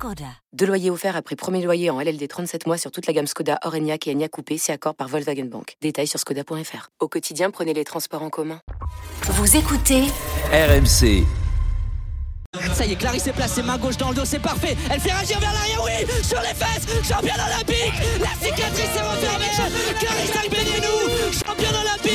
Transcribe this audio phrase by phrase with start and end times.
[0.00, 0.24] Skoda.
[0.54, 3.58] Deux loyers offerts après premier loyer en LLD 37 mois sur toute la gamme Skoda,
[3.64, 5.76] Orenia et Enya Coupé, c'est accord par Volkswagen Bank.
[5.82, 6.88] Détails sur skoda.fr.
[7.00, 8.60] Au quotidien, prenez les transports en commun.
[9.24, 10.04] Vous écoutez
[10.54, 11.26] RMC.
[12.72, 14.74] Ça y est, Clarisse est placée, main gauche dans le dos, c'est parfait.
[14.90, 17.92] Elle fait réagir vers l'arrière, oui, sur les fesses, championne olympique.
[18.20, 19.52] La cicatrice est refermée.
[20.00, 20.99] Clarisse Agbenienou,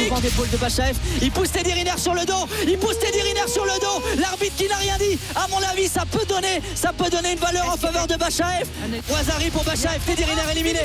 [0.09, 3.47] championne d'épaule de Bachaef, il pousse Teddy Riner sur le dos, il pousse Teddy Riner
[3.47, 4.03] sur le dos.
[4.19, 7.39] L'arbitre qui n'a rien dit, à mon avis, ça peut donner, ça peut donner une
[7.39, 8.67] valeur en faveur de Bachaef.
[9.09, 10.81] Wazari pour Bachaef, Teddy Riner éliminé.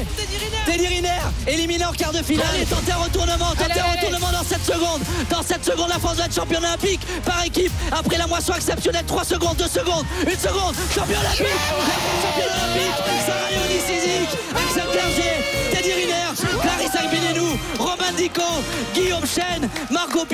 [0.67, 1.21] Teddy Riner.
[1.47, 2.47] Éliminé en quart de finale.
[2.55, 5.03] Allez, tentez un retournement, tentez un retournement dans 7 secondes.
[5.29, 7.73] Dans 7 secondes, la France va être championne olympique par équipe.
[7.91, 11.47] Après la moisson exceptionnelle, 3 secondes secondes, 2 secondes, 1 seconde, champion olympique,
[12.23, 15.37] champion olympique, Sarah Léonie Sizik, Axel Clerget,
[15.73, 16.29] Teddy Riner,
[16.61, 17.59] Clarisse Agbenienou,
[18.95, 20.27] Guillaume Chen, Marco.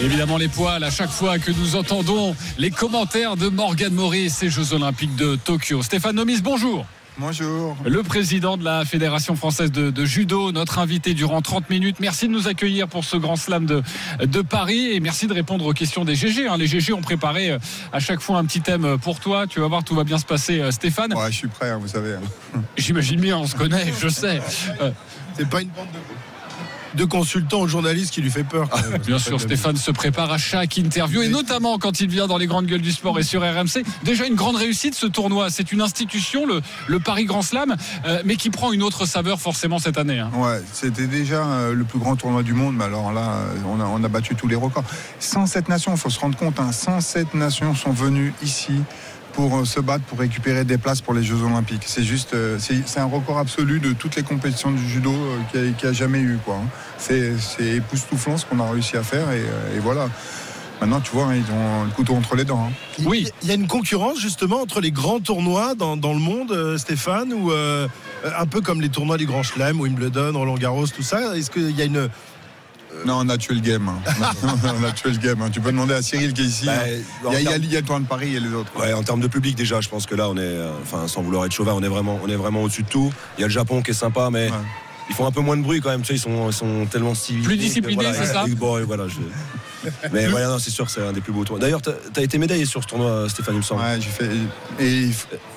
[0.00, 4.50] Évidemment les poils à chaque fois que nous entendons les commentaires de Morgan Maurice et
[4.50, 5.82] Jeux Olympiques de Tokyo.
[5.82, 6.84] Stéphane Nomis, bonjour.
[7.20, 7.76] Bonjour.
[7.84, 11.96] Le président de la Fédération française de, de, judo, notre invité durant 30 minutes.
[11.98, 13.82] Merci de nous accueillir pour ce grand slam de,
[14.20, 16.46] de Paris et merci de répondre aux questions des GG.
[16.46, 16.56] Hein.
[16.56, 17.58] Les GG ont préparé euh,
[17.92, 19.48] à chaque fois un petit thème pour toi.
[19.48, 21.12] Tu vas voir, tout va bien se passer, euh, Stéphane.
[21.12, 22.14] Ouais, je suis prêt, hein, vous savez.
[22.76, 24.40] J'imagine bien, on se connaît, je sais.
[24.80, 24.92] Euh,
[25.36, 25.98] C'est pas une bande de
[26.98, 28.68] de consultants aux journalistes qui lui fait peur.
[28.72, 32.38] Ah, bien sûr, Stéphane se prépare à chaque interview et notamment quand il vient dans
[32.38, 33.84] les grandes gueules du sport et sur RMC.
[34.02, 35.48] Déjà une grande réussite ce tournoi.
[35.48, 39.40] C'est une institution, le, le, Paris Grand Slam, euh, mais qui prend une autre saveur
[39.40, 40.18] forcément cette année.
[40.18, 40.30] Hein.
[40.34, 43.84] Ouais, c'était déjà euh, le plus grand tournoi du monde, mais alors là, on a,
[43.84, 44.84] on a battu tous les records.
[45.20, 48.72] 107 nations, il faut se rendre compte, hein, 107 nations sont venues ici
[49.38, 51.84] pour se battre pour récupérer des places pour les Jeux Olympiques.
[51.86, 55.12] C'est juste, c'est un record absolu de toutes les compétitions du judo
[55.52, 56.38] qu'il n'y a, a, jamais eu.
[56.44, 56.58] Quoi.
[56.98, 59.44] C'est époustouflant ce qu'on a réussi à faire et,
[59.76, 60.08] et, voilà.
[60.80, 62.66] Maintenant, tu vois, ils ont le couteau entre les dents.
[62.68, 62.72] Hein.
[63.04, 63.28] Oui.
[63.42, 66.76] Il y a une concurrence justement entre les grands tournois dans, dans le monde, euh,
[66.76, 67.86] Stéphane, ou euh,
[68.36, 71.36] un peu comme les tournois du Grand Chelem, Wimbledon, Roland Garros, tout ça.
[71.36, 72.08] Est-ce qu'il y a une
[73.04, 73.88] non, on a tué le game.
[73.88, 74.32] Hein.
[74.80, 75.40] on a tué le game.
[75.42, 75.50] Hein.
[75.50, 76.66] Tu peux demander à Cyril qui est ici.
[76.66, 78.40] Bah, il, y a, il, y a, il y a le tournoi de Paris et
[78.40, 78.72] les autres.
[78.78, 81.22] Ouais, en termes de public déjà, je pense que là, on est, euh, enfin, sans
[81.22, 83.12] vouloir être chauvin, on est vraiment, on est vraiment au-dessus de tout.
[83.36, 84.48] Il y a le Japon qui est sympa, mais.
[84.48, 84.56] Ouais.
[85.10, 86.84] Ils font un peu moins de bruit quand même, tu sais, ils sont, ils sont
[86.84, 87.48] tellement civilisés.
[87.48, 89.14] Plus disciplinés, voilà, c'est ça bon, voilà, je...
[90.12, 91.60] Mais voilà, non, c'est sûr, c'est un des plus beaux tournois.
[91.60, 93.82] D'ailleurs, tu as été médaillé sur ce tournoi, Stéphane, il me semble.
[93.82, 94.30] Ouais, j'ai fait.
[94.80, 95.10] Et,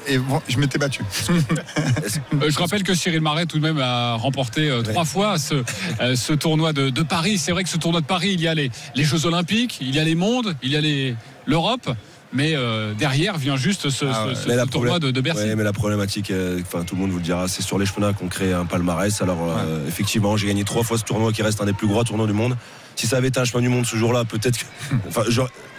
[0.07, 1.03] et bon, je m'étais battu.
[1.29, 5.63] euh, je rappelle que Cyril Marais, tout de même, a remporté euh, trois fois ce,
[6.01, 7.37] euh, ce tournoi de, de Paris.
[7.37, 9.95] C'est vrai que ce tournoi de Paris, il y a les, les Jeux Olympiques, il
[9.95, 11.15] y a les mondes, il y a
[11.45, 11.89] l'Europe
[12.33, 14.35] mais euh, derrière vient juste ce, ah ouais.
[14.35, 15.43] ce, ce tournoi de, de, Bercy.
[15.43, 16.31] Ouais, mais la problématique,
[16.61, 18.65] enfin euh, tout le monde vous le dira, c'est sur les championnats qu'on crée un
[18.65, 19.21] palmarès.
[19.21, 19.53] Alors ouais.
[19.57, 22.27] euh, effectivement, j'ai gagné trois fois ce tournoi qui reste un des plus gros tournois
[22.27, 22.55] du monde.
[22.95, 24.65] Si ça avait été un chemin du monde ce jour-là, peut-être que,
[25.07, 25.23] enfin,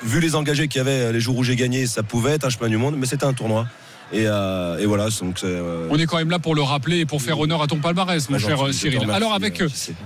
[0.02, 2.50] vu les engagés qu'il y avait les jours où j'ai gagné, ça pouvait être un
[2.50, 3.66] chemin du monde, mais c'était un tournoi.
[4.12, 5.08] Et, euh, et, voilà.
[5.20, 5.88] Donc euh...
[5.90, 8.28] On est quand même là pour le rappeler et pour faire honneur à ton palmarès,
[8.28, 8.98] mon cher gentil, Cyril.
[8.98, 9.62] Remercie, Alors avec,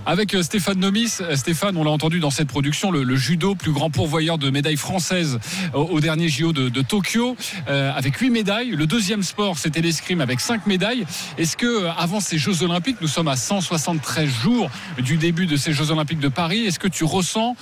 [0.06, 3.90] avec Stéphane Nomis, Stéphane, on l'a entendu dans cette production, le, le, judo, plus grand
[3.90, 5.38] pourvoyeur de médailles françaises
[5.74, 7.36] au, au dernier JO de, de Tokyo,
[7.68, 8.70] euh, avec 8 médailles.
[8.70, 11.04] Le deuxième sport, c'était l'escrime avec 5 médailles.
[11.38, 15.56] Est-ce que euh, avant ces Jeux Olympiques, nous sommes à 173 jours du début de
[15.56, 17.56] ces Jeux Olympiques de Paris, est-ce que tu ressens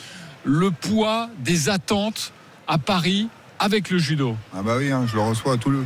[0.45, 2.33] le poids des attentes
[2.67, 3.29] à Paris
[3.59, 4.37] avec le judo?
[4.55, 5.85] Ah bah oui, hein, je le reçois tout le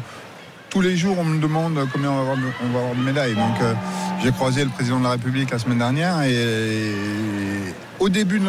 [0.70, 3.02] tous les jours, on me demande combien on va avoir de, on va avoir de
[3.02, 3.34] médailles.
[3.34, 3.74] Donc, euh,
[4.22, 8.46] j'ai croisé le président de la République la semaine dernière et, et au début de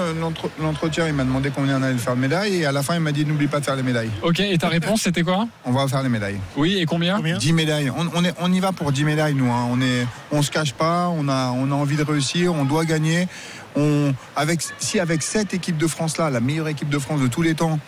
[0.62, 3.02] l'entretien, il m'a demandé combien on allait faire de médailles et à la fin, il
[3.02, 4.12] m'a dit n'oublie pas de faire les médailles.
[4.22, 5.48] Ok, et ta réponse, c'était quoi?
[5.66, 6.40] On va faire les médailles.
[6.56, 7.38] Oui, et combien, combien?
[7.38, 7.92] 10 médailles.
[7.96, 9.52] On, on, est, on, y va pour 10 médailles, nous.
[9.52, 9.68] Hein.
[9.72, 12.86] On est, on se cache pas, on a, on a envie de réussir, on doit
[12.86, 13.28] gagner.
[13.76, 17.42] On, avec, si avec cette équipe de France-là, la meilleure équipe de France de tous
[17.42, 17.80] les temps,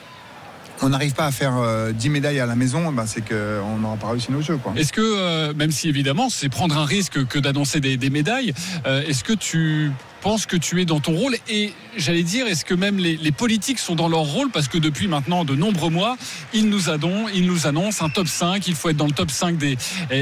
[0.81, 3.98] on n'arrive pas à faire euh, 10 médailles à la maison, ben c'est qu'on n'aura
[3.98, 4.60] pas réussi nos jeux.
[4.75, 8.54] Est-ce que, euh, même si évidemment c'est prendre un risque que d'annoncer des, des, médailles,
[8.86, 9.92] euh, est-ce que tu
[10.22, 11.36] penses que tu es dans ton rôle?
[11.50, 14.50] Et j'allais dire, est-ce que même les, les, politiques sont dans leur rôle?
[14.50, 16.18] Parce que depuis maintenant de nombreux mois,
[16.54, 19.31] ils nous, adon, ils nous annoncent un top 5, il faut être dans le top
[19.31, 19.77] 5 des,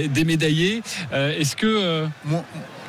[0.08, 0.82] des médaillés.
[1.14, 2.06] Euh, est-ce que...
[2.26, 2.44] Moi,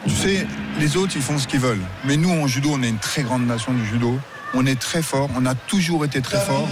[0.04, 0.46] tu sais,
[0.78, 1.82] les autres, ils font ce qu'ils veulent.
[2.06, 4.18] Mais nous, en judo, on est une très grande nation du judo
[4.52, 6.68] On est très fort, on a toujours été très fort.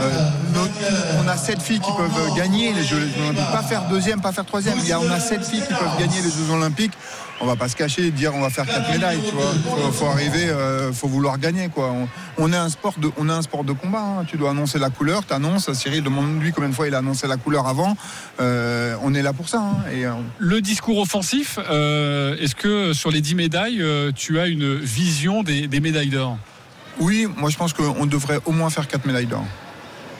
[0.00, 3.50] Euh, on a sept filles qui peuvent gagner les Jeux Olympiques.
[3.52, 4.78] Pas faire deuxième, pas faire troisième.
[4.78, 6.92] Il y a, on a sept filles qui peuvent gagner les Jeux Olympiques.
[7.40, 9.20] On va pas se cacher et dire on va faire quatre médailles.
[9.32, 9.92] Vois.
[9.92, 11.68] Faut, arriver, euh, faut vouloir gagner.
[12.38, 13.08] On, est un sport de,
[13.72, 14.00] combat.
[14.00, 14.24] hein.
[14.26, 15.70] Tu dois annoncer la couleur, tu annonces.
[15.74, 17.94] Cyril demande-lui combien de fois il a annoncé la couleur avant.
[18.40, 19.58] Euh, on est là pour ça.
[19.58, 19.76] hein.
[19.92, 20.04] Et,
[20.38, 23.84] Le discours offensif, est-ce que sur les 10 médailles,
[24.16, 26.38] tu as une vision des médailles d'or?
[27.00, 29.44] Oui, moi je pense qu'on devrait au moins faire quatre médailles d'or.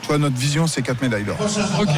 [0.01, 1.35] Tu vois, notre vision, c'est quatre médailles d'or.
[1.79, 1.89] Ok.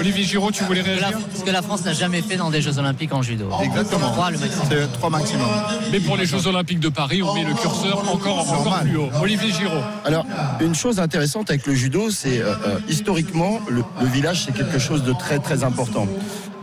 [0.00, 2.78] Olivier Giraud, tu voulais réagir Ce que la France n'a jamais fait dans des Jeux
[2.78, 3.50] Olympiques en judo.
[3.62, 4.10] Exactement.
[4.10, 4.66] Trois, le maximum.
[4.68, 5.46] C'est trois maximum.
[5.92, 9.10] Mais pour les Jeux Olympiques de Paris, on met le curseur encore, encore plus haut.
[9.22, 9.82] Olivier Giraud.
[10.04, 10.26] Alors,
[10.60, 14.78] une chose intéressante avec le judo, c'est euh, euh, historiquement, le, le village, c'est quelque
[14.78, 16.08] chose de très très important.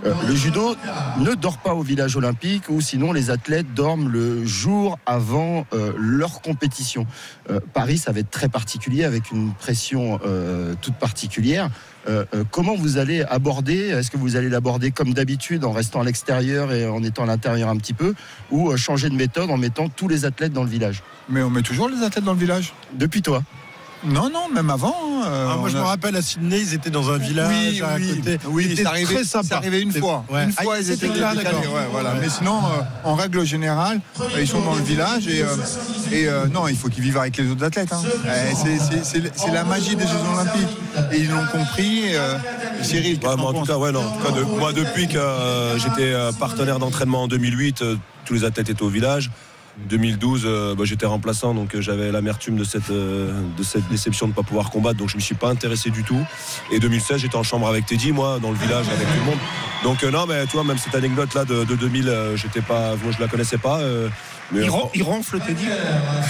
[0.06, 0.76] Euh, le judo
[1.20, 5.94] ne dort pas au village olympique ou sinon les athlètes dorment le jour avant euh,
[5.98, 7.06] leur compétition.
[7.50, 10.20] Euh, Paris, ça va être très particulier avec une pression
[10.82, 11.70] toute particulière.
[12.52, 16.72] Comment vous allez aborder Est-ce que vous allez l'aborder comme d'habitude en restant à l'extérieur
[16.72, 18.16] et en étant à l'intérieur un petit peu
[18.52, 21.04] ou changer de méthode en mettant tous les athlètes dans le village?
[21.30, 23.44] Mais on met toujours les athlètes dans le village Depuis toi
[24.06, 24.96] Non, non, même avant.
[25.04, 27.82] hein, euh, Ah, moi, je me rappelle à Sydney, ils étaient dans un village Oui,
[27.82, 28.38] à oui, côté.
[28.48, 29.56] oui, C'était c'est arrivé, très c'est sympa.
[29.58, 30.24] arrivé une fois.
[30.30, 30.46] Ouais.
[30.46, 31.60] Une fois, Ah, ils c'était étaient là, d'accord.
[31.60, 32.14] ouais, voilà.
[32.22, 35.48] Mais sinon, euh, en règle générale, euh, ils sont dans le village et, euh,
[36.14, 37.92] et euh, non, il faut qu'ils vivent avec les autres athlètes.
[37.92, 38.02] hein.
[38.56, 40.78] C'est- c'est- C'est c'est la magie des Jeux Olympiques.
[41.12, 42.16] Et ils l'ont compris.
[42.16, 42.38] euh,
[42.82, 44.00] Cyril, en tout cas, ouais, non.
[44.06, 48.34] En tout cas, de- moi, depuis que euh, j'étais partenaire d'entraînement en 2008, euh, tous
[48.36, 49.30] les athlètes étaient au village.
[49.88, 54.26] 2012, euh, bah, j'étais remplaçant, donc euh, j'avais l'amertume de cette, euh, de cette déception
[54.28, 56.20] de ne pas pouvoir combattre, donc je ne me suis pas intéressé du tout.
[56.72, 59.40] Et 2016, j'étais en chambre avec Teddy, moi, dans le village, avec tout le monde.
[59.84, 62.96] Donc euh, non, mais tu vois, même cette anecdote-là de, de 2000, euh, j'étais pas,
[63.02, 63.80] moi, je la connaissais pas.
[64.52, 65.68] mais il, ron- il ronfle, t'es dit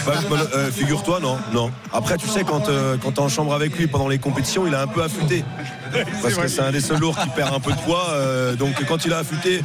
[0.05, 0.13] bah,
[0.55, 1.71] euh, Figure-toi, non, non.
[1.91, 4.75] Après, tu sais, quand, euh, quand t'es en chambre avec lui pendant les compétitions, il
[4.75, 5.43] a un peu affûté.
[6.21, 8.07] Parce que c'est un des seuls lourds qui perd un peu de poids.
[8.11, 9.61] euh, donc quand il a affûté,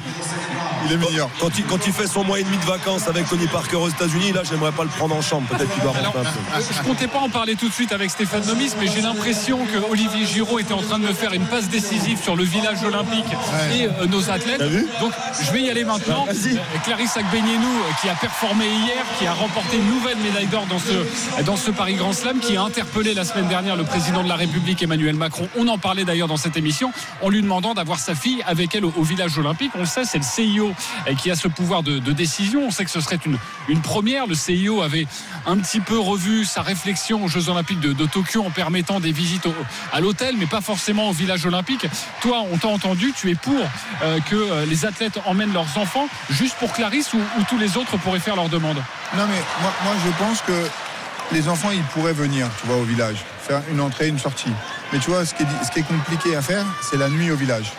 [0.87, 1.29] Il est meilleur.
[1.41, 3.89] quand il, quand il fait son mois et demi de vacances avec Tony Parker aux
[3.89, 5.47] États-Unis, là, j'aimerais pas le prendre en chambre.
[5.49, 6.65] Peut-être qu'il doit rentrer Alors, un peu.
[6.79, 9.91] je comptais pas en parler tout de suite avec Stéphane Nomis, mais j'ai l'impression que
[9.91, 13.25] Olivier Giraud était en train de me faire une passe décisive sur le village olympique
[13.73, 14.61] et euh, nos athlètes.
[15.01, 16.27] Donc, je vais y aller maintenant.
[16.27, 16.57] Vas-y.
[16.57, 20.67] Euh, Clarisse Agbenienou, euh, qui a performé hier, qui a remporté une nouvelle médaille d'or
[20.67, 24.23] dans ce, dans ce Paris Grand Slam, qui a interpellé la semaine dernière le président
[24.23, 25.49] de la République, Emmanuel Macron.
[25.57, 26.93] On en parlait d'ailleurs dans cette émission,
[27.23, 29.73] en lui demandant d'avoir sa fille avec elle au, au village olympique.
[29.75, 30.73] On le sait, c'est le CIO
[31.09, 32.67] euh, qui a ce pouvoir de, décision.
[32.67, 33.39] On sait que ce serait une,
[33.69, 34.27] une première.
[34.27, 35.07] Le CIO avait
[35.47, 39.47] un petit peu revu sa réflexion aux Jeux Olympiques de, Tokyo en permettant des visites
[39.93, 41.87] à l'hôtel, mais pas forcément au village olympique.
[42.21, 43.55] Toi, on t'a entendu, tu es pour
[44.03, 47.77] euh, que euh, les athlètes emmènent leurs enfants juste pour Clarisse ou, ou tous les
[47.77, 48.77] autres pourraient faire leur demande?
[49.17, 50.69] Non, mais moi, moi, je pense que
[51.33, 54.53] les enfants, ils pourraient venir, tu vois, au village, faire une entrée, une sortie.
[54.93, 57.73] Mais tu vois, ce qui est compliqué à faire, c'est la nuit au village.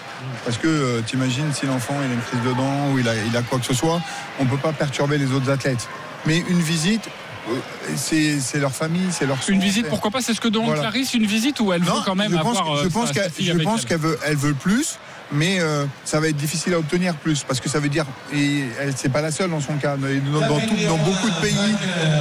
[0.43, 3.13] Parce que euh, t'imagines si l'enfant il a une crise de dents ou il a,
[3.15, 4.01] il a quoi que ce soit,
[4.39, 5.87] on peut pas perturber les autres athlètes.
[6.25, 7.09] Mais une visite,
[7.49, 7.53] euh,
[7.95, 10.81] c'est leur famille, c'est leur Une visite, pourquoi pas C'est ce que demande Voilà.
[10.81, 13.11] Clarisse, une visite ou elle veut Non, quand même je pense, avoir je euh, pense
[13.11, 14.97] qu'elle je pense elle qu'elle veut, elle veut plus,
[15.31, 18.63] mais euh, ça va être difficile à obtenir plus parce que ça veut dire et
[18.79, 19.95] elle c'est pas la seule dans son cas.
[19.97, 20.07] Dans,
[20.39, 21.75] dans tout- dans beaucoup de pays,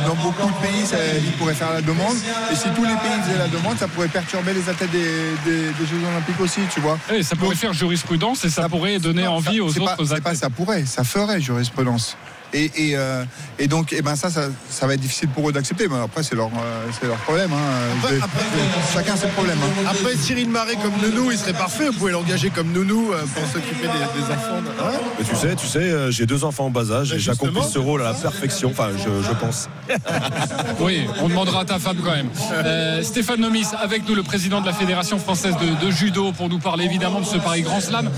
[0.06, 2.17] dans beaucoup de pays, ça, ils pourraient faire la demande.
[2.51, 5.01] Et si tous les pays faisaient la demande, ça pourrait perturber les athlètes des,
[5.45, 6.99] des- des Jeux Olympiques aussi, tu vois.
[7.23, 9.97] Ça pourrait Donc, faire jurisprudence et ça, pourrait donner non, envie ça- aux autres pas,
[9.99, 10.37] c'est pas athlètes.
[10.37, 12.17] ça pourrait, ça ferait jurisprudence.
[12.55, 13.25] Et, et, euh,
[13.59, 15.89] et donc, et ben ça, ça, ça va être difficile pour eux d'accepter.
[15.89, 17.51] Mais après, c'est leur, euh, c'est leur problème.
[17.53, 18.08] hein.
[18.08, 18.20] Vais-
[18.94, 19.58] chacun ses problèmes.
[19.61, 19.89] hein.
[19.91, 21.89] Après, Cyril Marais comme nounou, il serait parfait.
[21.89, 24.63] Vous pouvez l'engager comme nounou euh, pour s'occuper des, des enfants.
[24.81, 27.79] Hein Mais tu sais, tu sais, j'ai deux enfants en bas âge et j'accomplis ce
[27.81, 28.70] rôle à la perfection.
[28.70, 29.69] Enfin, je, je pense.
[30.81, 32.29] Oui, on demandera à ta femme quand même.
[32.53, 36.49] Euh, Stéphane Nomis, avec nous, le président de la Fédération française de, de judo, pour
[36.49, 38.11] nous parler évidemment de ce Paris Grand Slam,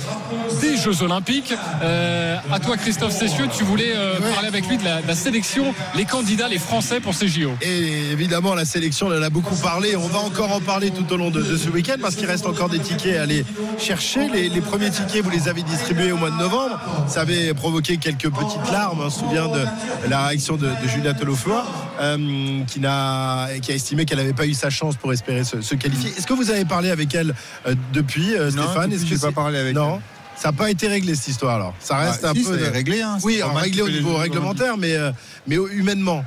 [0.61, 1.55] des Jeux Olympiques.
[1.83, 5.15] Euh, à toi, Christophe Cessieux, tu voulais euh, parler avec lui de la, de la
[5.15, 7.53] sélection, les candidats, les Français pour ces JO.
[7.63, 9.97] Et évidemment, la sélection, on en a beaucoup parlé.
[9.97, 12.47] On va encore en parler tout au long de, de ce week-end parce qu'il reste
[12.47, 13.45] encore des tickets à aller
[13.79, 14.29] chercher.
[14.29, 16.81] Les, les premiers tickets, vous les avez distribués au mois de novembre.
[17.09, 19.01] Ça avait provoqué quelques petites larmes.
[19.05, 19.65] On se souvient de
[20.09, 21.65] la réaction de, de Julia Tolofoa,
[22.01, 25.61] euh, qui, n'a, qui a estimé qu'elle n'avait pas eu sa chance pour espérer se,
[25.61, 26.11] se qualifier.
[26.17, 27.35] Est-ce que vous avez parlé avec elle
[27.67, 28.93] euh, depuis, euh, Stéphane?
[28.93, 29.97] Est-ce que j'ai pas parlé avec Non?
[29.97, 30.16] elle.
[30.37, 31.75] Ça n'a pas été réglé cette histoire alors.
[31.81, 32.59] Ça reste Bah, un si, peu.
[32.59, 33.17] c'est réglé, hein.
[33.23, 35.11] Oui, réglé au niveau réglementaire, mais, euh,
[35.47, 36.25] mais humainement.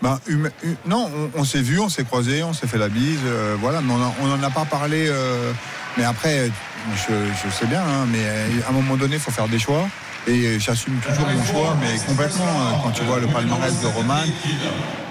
[0.00, 2.88] Ben, hum- hum- non, on, on s'est vu, on s'est croisé, on s'est fait la
[2.88, 5.06] bise, euh, voilà, mais on n'en a pas parlé.
[5.08, 5.52] euh,
[5.96, 6.50] mais après,
[6.96, 7.12] je,
[7.44, 8.24] je sais bien, hein, mais
[8.66, 9.88] à un moment donné, il faut faire des choix.
[10.28, 12.44] Et j'assume toujours mon choix, mais complètement.
[12.44, 14.14] euh, Quand tu vois le palmarès de Roman,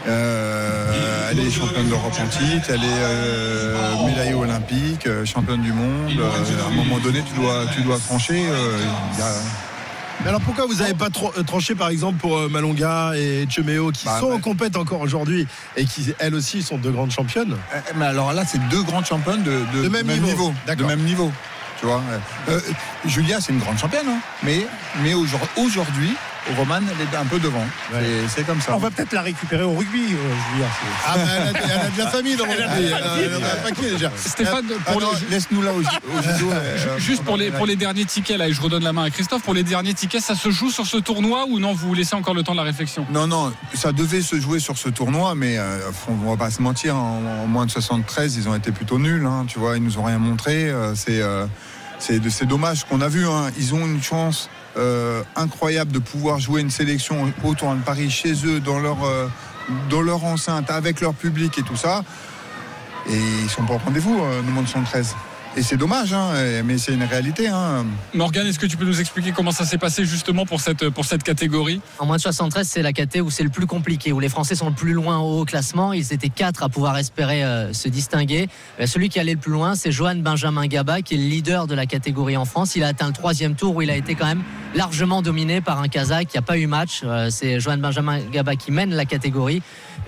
[0.08, 5.72] Euh, elle est championne d'Europe en titre, elle est euh, médaillée olympique, euh, championne du
[5.74, 6.12] monde.
[6.18, 8.44] Euh, à un moment donné, tu dois, tu dois trancher.
[8.50, 8.80] euh,
[9.14, 9.26] il y a-
[10.24, 13.92] Mais alors pourquoi vous n'avez pas euh, tranché par exemple pour euh, Malonga et Chemeo
[13.92, 14.36] qui Bah, sont bah.
[14.36, 17.56] en compète encore aujourd'hui et qui elles aussi sont deux grandes championnes?
[17.74, 20.52] Euh, Mais alors là, c'est deux grandes championnes de, de- De même niveau.
[20.68, 21.32] De même niveau.
[21.82, 22.02] Tu vois.
[22.48, 22.60] Euh,
[23.06, 24.20] Julia, c'est une grande championne, hein.
[24.44, 24.66] mais,
[25.02, 26.16] mais aujourd- aujourd'hui,
[26.58, 27.66] Roman, elle est un peu devant.
[27.94, 28.00] Ouais.
[28.28, 28.76] C'est- comme ça.
[28.76, 30.68] On va peut-être la récupérer au rugby, euh, Julia.
[31.08, 32.92] Ah bah, elle, a, elle a de la famille dans le rugby.
[33.24, 34.12] Elle, a- un paquet déjà.
[34.18, 36.52] Stéphane, Ah les- Laisse-nous là au, ju- au judo.
[36.52, 39.10] euh, Juste pour les, pour les derniers tickets, là, et je redonne la main à
[39.12, 42.16] Christophe, pour les derniers tickets, ça se joue sur ce tournoi ou non Vous laissez
[42.16, 43.06] encore le temps de la réflexion?
[43.12, 46.62] Non, non, ça devait se jouer sur ce tournoi, mais euh, on va pas se
[46.62, 49.84] mentir, en, en moins de 73, ils ont été plutôt nuls, hein, tu vois, ils
[49.84, 50.70] nous ont rien montré.
[50.70, 51.46] euh, c'est, euh,
[52.00, 56.40] c'est, c'est dommage qu'on a vu, hein, ils ont une chance euh, incroyable de pouvoir
[56.40, 59.28] jouer une sélection au tournoi de Paris chez eux, dans leur, euh,
[59.90, 62.04] dans leur enceinte, avec leur public et tout ça.
[63.10, 65.16] Et ils sont pas au rendez-vous, euh, nous, moins de 73.
[65.58, 66.32] Et c'est dommage, hein,
[66.64, 67.50] mais c'est une réalité.
[67.50, 67.86] Hein.
[68.14, 71.04] Morgane, est-ce que tu peux nous expliquer comment ça s'est passé justement pour cette, pour
[71.04, 71.82] cette catégorie?
[72.00, 74.56] En moins de 73, c'est la caté où c'est le plus compliqué, où les Français
[74.56, 75.92] sont le plus loin au haut classement.
[75.92, 78.48] Ils étaient quatre à pouvoir espérer euh, se distinguer.
[78.80, 81.68] Euh, celui qui allait le plus loin, c'est Johan Benjamin Gaba, qui est le leader
[81.68, 82.78] de la catégorie en France.
[82.78, 84.44] Il a atteint le troisième tour où il a été quand même
[84.74, 86.30] largement dominé par un Kazakh.
[86.34, 87.02] Il n'y a pas eu match.
[87.04, 89.62] Euh, c'est Johan Benjamin Gaba qui mène la catégorie.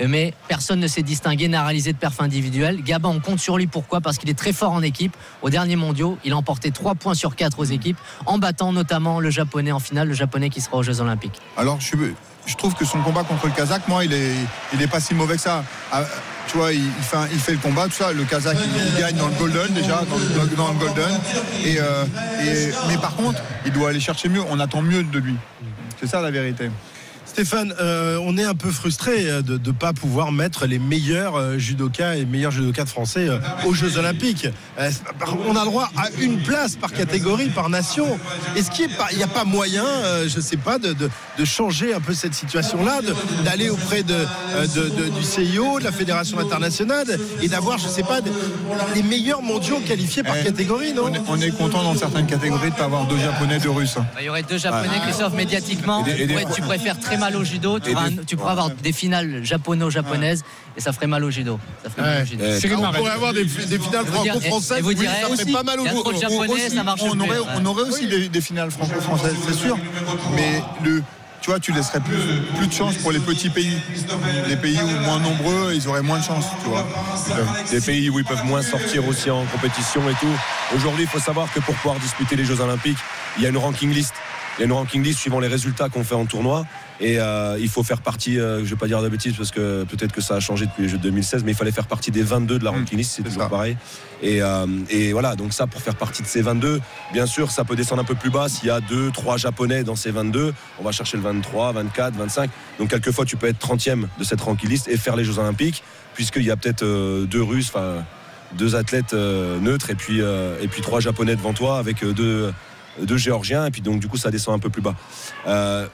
[0.03, 2.81] Mais personne ne s'est distingué, n'a réalisé de perf individuelle.
[2.81, 3.67] Gaba, on compte sur lui.
[3.67, 4.01] Pourquoi?
[4.01, 5.15] Parce qu'il est très fort en équipe.
[5.43, 9.19] Au dernier mondiaux, il a emporté 3 points sur 4 aux équipes, en battant notamment
[9.19, 11.39] le japonais en finale, le japonais qui sera aux Jeux Olympiques.
[11.57, 14.35] Alors, je, trouve que son combat contre le Kazakh, moi, il est,
[14.73, 15.65] il est pas si mauvais que ça.
[15.91, 16.03] Ah,
[16.47, 16.81] tu vois, il,
[17.39, 18.13] fait, le combat, tout ça.
[18.13, 21.19] Le Kazakh, il, gagne dans le Golden déjà, dans, le- Golden.
[21.65, 22.05] Euh,
[22.87, 24.41] mais par contre, il doit aller chercher mieux.
[24.49, 25.35] On attend mieux de lui.
[25.99, 26.69] C'est ça la vérité.
[27.33, 31.35] Stéphane, euh, on est un peu frustré euh, de ne pas pouvoir mettre les meilleurs
[31.35, 34.47] euh, judokas et meilleurs judokas de français euh, aux Jeux Olympiques.
[34.79, 34.91] Euh,
[35.47, 38.19] on a le droit à une place par catégorie, par nation.
[38.55, 38.87] Est-ce qu'il
[39.17, 41.09] n'y a pas moyen, euh, je ne sais pas, de, de-
[41.39, 42.99] de changer un peu cette situation-là,
[43.43, 44.13] d'aller auprès de,
[44.75, 48.31] de- de- du CIO, de la Fédération internationale, et d'avoir, je ne sais pas, des-
[48.93, 51.05] les meilleurs mondiaux qualifiés par Eh, catégorie, non?
[51.07, 53.71] On est, on est content dans certaines catégories de ne pas avoir deux Japonais, deux
[53.71, 53.95] Russes.
[53.95, 56.05] Bah, Il y aurait deux japonais, Christophe, médiatiquement.
[56.05, 57.79] Et des- et des Ouais, fois- tu faire très mal au judo.
[57.79, 60.43] Tu, auras un- tu pourrais avoir des finales japono-japonaises
[60.77, 61.59] et ça ferait mal au judo.
[61.83, 62.23] Ça ferait mal Ouais.
[62.23, 62.43] au judo.
[62.47, 64.77] Eh, Cyril on pourrait avoir des, des finales vous franco-françaises.
[64.77, 66.19] et vous oui, ça ferait aussi, pas mal au judo.
[66.19, 67.45] japonais, ça marche on aurait, Ouais.
[67.57, 69.77] on aurait aussi des, des finales franco-françaises, c'est sûr.
[70.35, 71.03] Mais le,
[71.41, 72.15] tu vois, tu laisserais plus,
[72.57, 73.77] plus de chance pour les petits pays.
[74.47, 76.85] Les pays où moins nombreux, ils auraient moins de chance, tu vois.
[77.69, 80.27] des pays où ils peuvent moins sortir aussi en compétition et tout.
[80.75, 82.97] Aujourd'hui, il faut savoir que pour pouvoir disputer les Jeux Olympiques,
[83.37, 84.13] il y a une ranking list.
[84.57, 86.65] Il y a une ranking list suivant les résultats qu'on fait en tournoi.
[86.99, 89.49] Et euh, il faut faire partie, euh, je ne vais pas dire de bêtises parce
[89.51, 91.87] que peut-être que ça a changé depuis les Jeux de 2016, mais il fallait faire
[91.87, 93.49] partie des 22 de la Mm, ranking list, c'est toujours ça.
[93.49, 93.75] pareil.
[94.21, 96.79] Et, euh, et voilà, donc ça, pour faire partie de ces 22,
[97.11, 98.47] bien sûr, ça peut descendre un peu plus bas.
[98.47, 102.15] S'il y a 2, 3 Japonais dans ces 22, on va chercher le 23, 24,
[102.15, 102.49] 25.
[102.79, 105.83] Donc quelquefois, tu peux être 30e de cette ranking list et faire les Jeux Olympiques,
[106.13, 106.85] puisqu'il y a peut-être
[107.25, 108.05] deux Russes, enfin
[108.53, 112.53] deux athlètes neutres et puis, et puis trois japonais devant toi avec deux,
[113.01, 114.95] deux géorgiens et puis donc du coup ça descend un peu plus bas.
[115.47, 115.87] Euh,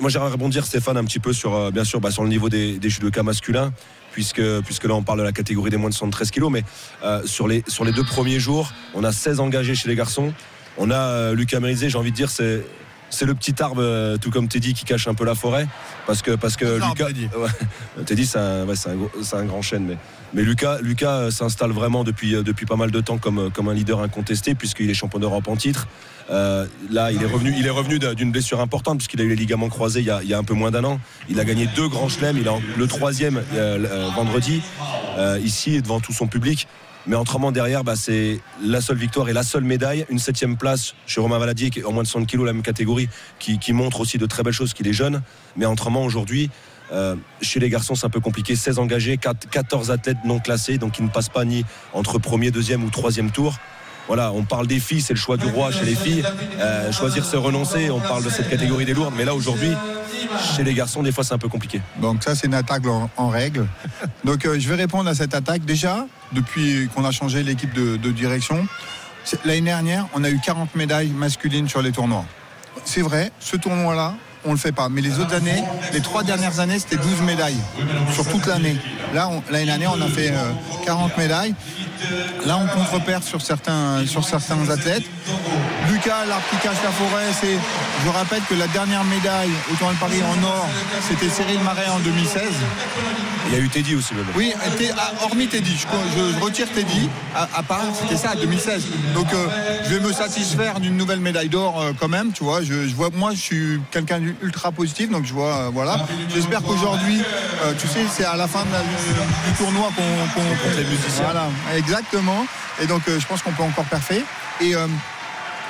[0.00, 2.48] moi j'aimerais rebondir Stéphane un petit peu sur euh, bien sûr bah, sur le niveau
[2.48, 3.72] des, des judokas masculins
[4.12, 6.64] puisque, puisque là on parle de la catégorie des moins de 73 kilos mais
[7.04, 10.32] euh, sur, les, sur les deux premiers jours on a 16 engagés chez les garçons
[10.78, 12.64] on a Lucas Mérizé j'ai envie de dire c'est
[13.10, 15.66] c'est le petit arbre, euh, tout comme Teddy, qui cache un peu la forêt.
[16.06, 17.06] Parce que, parce que Lucas.
[17.06, 17.28] Teddy.
[17.36, 18.04] Ouais.
[18.06, 19.84] Teddy, c'est un, ouais, grand chêne.
[19.86, 19.96] Mais,
[20.34, 23.68] mais Lucas, Lucas euh, s'installe vraiment depuis, euh, depuis pas mal de temps comme, comme
[23.68, 25.86] un leader incontesté, puisqu'il est champion d'Europe en titre.
[26.28, 29.28] Euh, là, il est revenu, il est revenu d'un- d'une blessure importante, puisqu'il a eu
[29.28, 30.98] les ligaments croisés il y a, il y a un peu moins d'un an.
[31.28, 32.36] Il a gagné deux grands chelems.
[32.38, 34.60] Il a le troisième euh, vendredi,
[35.16, 36.68] euh, ici, devant tout son public.
[37.06, 40.04] Mais autrement, derrière, bah, c'est la seule victoire et la seule médaille.
[40.10, 42.62] Une septième place chez Romain Valadier, qui est en moins de 60 kilos, la même
[42.62, 43.08] catégorie,
[43.38, 45.22] qui, montre aussi de très belles choses, qu'il est jeune.
[45.56, 46.50] Mais autrement, aujourd'hui,
[46.92, 48.56] euh, chez les garçons, c'est un peu compliqué.
[48.56, 52.50] 16 engagés, 4 14 athlètes non classés, donc qui ne passent pas ni entre premier,
[52.50, 53.56] deuxième ou troisième tour.
[54.08, 56.24] Voilà, on parle des filles, c'est le choix du roi chez les filles.
[56.60, 57.90] Euh, choisir, c'est renoncer.
[57.90, 59.14] On parle de cette catégorie des lourdes.
[59.16, 59.72] Mais là, aujourd'hui,
[60.56, 61.80] chez les garçons, des fois, c'est un peu compliqué.
[62.00, 63.66] Donc ça, c'est une attaque en, en règle.
[64.24, 65.64] Donc euh, je vais répondre à cette attaque.
[65.64, 68.66] Déjà, depuis qu'on a changé l'équipe de, de direction,
[69.44, 72.24] l'année dernière, on a eu 40 médailles masculines sur les tournois.
[72.84, 74.14] C'est vrai, ce tournoi-là,
[74.46, 74.88] on le fait pas.
[74.88, 75.62] Mais les autres années,
[75.92, 77.58] les trois dernières années, c'était 12 médailles
[78.12, 78.76] sur toute l'année.
[79.14, 80.52] Là, l'année dernière, on a fait euh,
[80.84, 81.54] 40 médailles.
[82.44, 85.04] Là, on contre-perd sur certains, sur certains athlètes.
[85.90, 87.26] Lucas, l'arbre qui cache la forêt.
[87.40, 87.56] C'est,
[88.04, 90.68] je rappelle que la dernière médaille au Tour de Paris en or,
[91.08, 92.42] c'était Cyril Marais en 2016.
[93.48, 94.24] Il y a eu Teddy aussi même.
[94.36, 98.86] Oui, ah, hormis Teddy, je retire Teddy, à, à part, c'était ça, 2016.
[99.14, 99.46] Donc euh,
[99.84, 102.62] je vais me satisfaire d'une nouvelle médaille d'or euh, quand même, tu vois.
[102.62, 106.06] Je, je vois, moi, je suis quelqu'un d'ultra positif, donc je vois, euh, voilà.
[106.32, 107.20] J'espère qu'aujourd'hui,
[107.64, 111.24] euh, tu sais, c'est à la fin du tournoi qu'on compte les musiciens.
[111.24, 112.46] Voilà, exactement.
[112.82, 114.22] Et donc euh, je pense qu'on peut encore parfait.
[114.60, 114.74] Et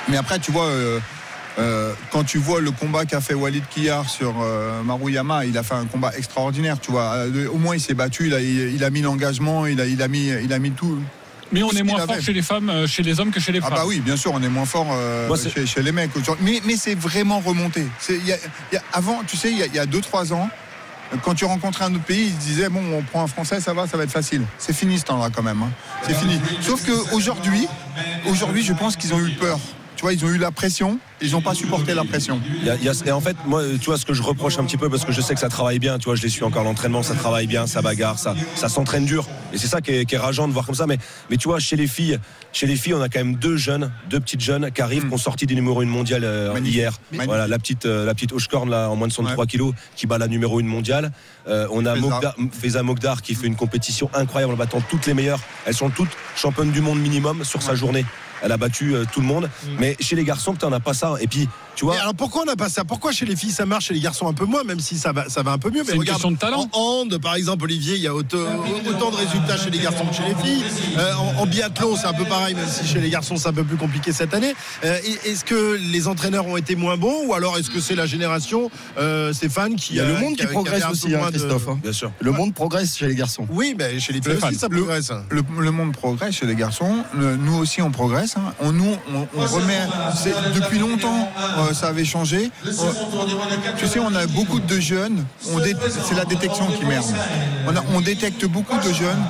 [0.07, 0.69] mais après, tu vois.
[2.11, 4.33] quand tu vois le combat qu'a fait Walid Kiyar sur
[4.85, 7.25] Maruyama, il a fait un combat extraordinaire, tu vois.
[7.51, 10.71] Au moins, il s'est battu, il a, mis l'engagement, il, a mis, il a mis
[10.71, 10.99] tout.
[11.51, 13.59] Mais on est moins fort chez les femmes, euh, chez les hommes que chez les
[13.61, 13.73] Ah femmes.
[13.75, 16.15] bah oui, bien sûr, on est moins fort euh, Moi, chez, chez les mecs.
[16.15, 16.43] aujourd'hui.
[16.45, 17.87] Mais, mais c'est vraiment remonté.
[17.99, 18.37] C'est- il y a-
[18.71, 20.49] il y a- avant, tu sais, il y a- il y a 2-3 ans,
[21.23, 23.73] quand tu rencontrais un autre pays, ils se disaient, bon, on prend un Français, ça
[23.73, 24.41] va, ça va être facile.
[24.57, 25.61] C'est fini ce temps-là quand même.
[25.63, 25.71] hein.
[26.05, 26.39] C'est fini.
[26.61, 27.65] Sauf qu'aujourd'hui,
[28.29, 29.59] aujourd'hui, je pense qu'ils ont eu peur.
[29.97, 32.39] Tu vois, ils ont eu la pression, ils n'ont pas supporté la pression.
[32.61, 34.21] Il y a- il y a- et en fait, moi, tu vois, ce que je
[34.21, 36.21] reproche un petit peu, parce que je sais que ça travaille bien, tu vois, je
[36.21, 39.25] les suis encore l'entraînement, ça travaille bien, ça bagarre, ça, ça s'entraîne dur.
[39.53, 40.85] Et c'est ça qui est, qui est rageant de voir comme ça.
[40.85, 40.99] Mais,
[41.31, 42.19] mais tu vois, chez les filles,
[42.53, 45.13] chez les filles, on a quand même deux jeunes, deux petites jeunes qui arrivent, qui
[45.15, 46.93] ont sorti des numéros 1 mondiale euh, hier.
[47.25, 50.19] Voilà, la petite, euh, la petite Oshkorn, là, en moins de 63 kilos, qui bat
[50.19, 51.11] la numéro 1 mondiale.
[51.47, 51.95] Euh, on a
[52.51, 55.39] Feza Mogdar qui fait une compétition incroyable en battant toutes les meilleures.
[55.65, 58.05] Elles sont toutes championnes du monde minimum sur sa journée.
[58.41, 59.49] Elle a battu euh, tout le monde.
[59.79, 61.15] Mais chez les garçons, on n'a pas ça.
[61.19, 61.93] Et puis, tu vois.
[61.93, 62.83] Mais alors pourquoi on n'a pas ça?
[62.83, 65.13] Pourquoi chez les filles ça marche, chez les garçons un peu moins, même si ça
[65.13, 65.83] va, ça va un peu mieux?
[65.85, 66.67] C'est une question de talent.
[66.73, 68.37] En hand, par exemple, Olivier, il y a autant,
[68.89, 70.63] autant de résultats chez les garçons que chez les filles.
[70.97, 73.53] Euh, en, en biathlon, c'est un peu pareil, même si chez les garçons c'est un
[73.53, 74.53] peu plus compliqué cette année.
[74.83, 78.07] Euh, est-ce que les entraîneurs ont été moins bons, ou alors est-ce que c'est la
[78.07, 81.27] génération euh, Stéphane qui Il y a le euh, monde qui progresse peu aussi, hein,
[81.27, 81.67] de- Christophe.
[81.69, 81.79] hein.
[81.83, 82.11] Bien sûr.
[82.19, 83.45] Le monde progresse chez les garçons.
[83.51, 85.11] Oui, mais chez les filles aussi ça progresse.
[85.29, 87.03] Le, le monde progresse chez les garçons.
[87.13, 88.35] Le- nous aussi, on progresse.
[88.37, 88.53] hein.
[88.59, 89.77] On, nous, on, on remet.
[90.15, 91.29] c'est- Depuis longtemps,
[91.67, 92.51] euh, ça avait changé.
[92.65, 92.71] Euh,
[93.77, 95.25] tu sais, on a beaucoup de jeunes.
[95.53, 97.05] On c'est la détection qui merde.
[97.67, 99.23] On, on détecte beaucoup de jeunes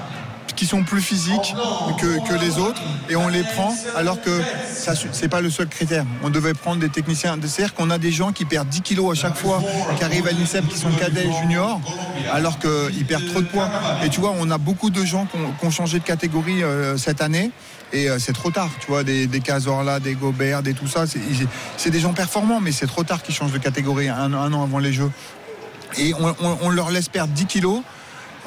[0.57, 1.55] qui sont plus physiques
[1.99, 4.41] que, les autres et on les prend alors que
[4.73, 6.03] ça c'est pas le seul critère.
[6.23, 7.37] On devait prendre des techniciens.
[7.41, 9.61] C'est-à-dire qu'on a des gens qui perdent 10 kilos à chaque fois,
[9.97, 11.79] qui arrivent à l'INSEP, qui sont cadets et juniors,
[12.33, 13.69] alors qu'ils perdent trop de poids.
[14.03, 17.21] Et tu vois, on a beaucoup de gens qui ont, changé de catégorie euh, cette
[17.21, 17.51] année.
[17.93, 21.05] Et euh, c'est trop tard, tu vois, des, des Cazorla, des Gobert, des tout ça.
[21.77, 24.63] C'est des gens performants, mais c'est trop tard qu'ils changent de catégorie un, un an
[24.63, 25.11] avant les Jeux.
[25.97, 27.81] Et on, on- on leur laisse perdre 10 kilos.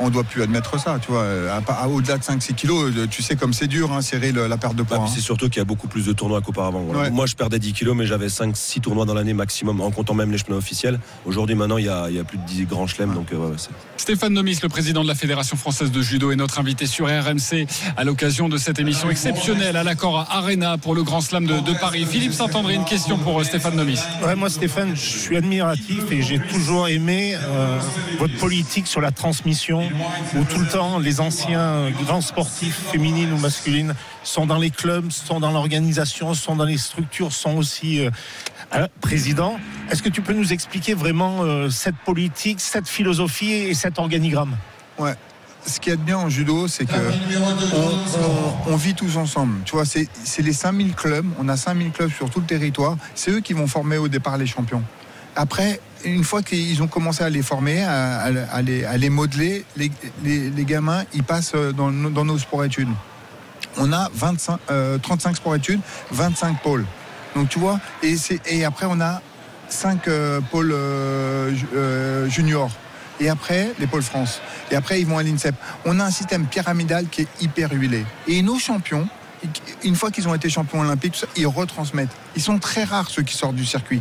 [0.01, 1.25] On ne doit plus admettre ça, tu vois.
[1.51, 4.47] À, à- Au-delà de 5-6 kilos, euh, tu sais comme c'est dur, hein, serrer le-
[4.47, 4.99] la perte de Ah, poids.
[4.99, 5.13] puis hein.
[5.15, 6.81] c'est surtout qu'il y a beaucoup plus de tournois qu'auparavant.
[6.81, 7.03] voilà.
[7.03, 7.11] Ouais.
[7.11, 10.31] Moi, je perdais 10 kilos, mais j'avais 5-6 tournois dans l'année maximum, en comptant même
[10.33, 10.99] les chemins officiels.
[11.27, 13.13] Aujourd'hui, maintenant, il y a, il y a plus de 10 grands chelems.
[13.15, 16.37] Donc, euh, ouais, c'est- Stéphane Nomis, le président de la Fédération française de judo, est
[16.37, 21.03] notre invité sur RMC à l'occasion de cette émission exceptionnelle à l'accord Arena pour le
[21.03, 22.07] Grand Slam de, de Paris.
[22.09, 23.99] Philippe Saint-André, une question pour euh, Stéphane Nomis.
[24.25, 27.79] Ouais, moi, Stéphane, je suis admiratif et j'ai toujours aimé euh,
[28.19, 29.90] votre politique sur la transmission,
[30.35, 35.11] où tout le temps les anciens grands sportifs, féminines ou masculines, sont dans les clubs,
[35.11, 38.11] sont dans l'organisation, sont dans les structures, sont aussi euh,
[38.75, 39.59] euh, présidents.
[39.91, 44.57] Est-ce que tu peux nous expliquer vraiment euh, cette politique, cette philosophie et cet organigramme?
[44.99, 45.15] Ouais.
[45.67, 46.95] Ce qui est bien en judo, c'est que
[48.67, 49.59] on, vit tous ensemble.
[49.67, 51.27] Tu vois, c'est les 5000 clubs.
[51.39, 52.97] On a 5000 clubs sur tout le territoire.
[53.15, 54.83] C'est eux qui vont former au départ les champions.
[55.37, 58.31] Après, une fois qu'ils ont commencé à les former, à,
[58.63, 59.91] les, modeler, les,
[60.65, 62.89] gamins, ils passent dans, nos- dans nos sports-études.
[63.77, 66.85] On a 25, euh, 35 sports-études, 25 pôles.
[67.37, 69.23] Donc tu vois, et, après on a
[69.69, 70.09] 5
[70.51, 72.71] pôles euh, ju- euh, juniors.
[73.23, 74.41] Et après, les pôles France.
[74.71, 75.55] Et après, ils vont à l'INSEP.
[75.85, 78.07] On a un système pyramidal qui est hyper huilé.
[78.27, 79.07] Et nos champions,
[79.85, 82.17] une fois qu'ils ont été champions olympiques, ils retransmettent.
[82.35, 84.01] Ils sont très rares ceux qui sortent du circuit.